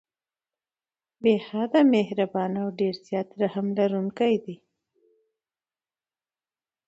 [1.21, 4.57] بې حده مهربان او ډير زيات رحم لرونکی دی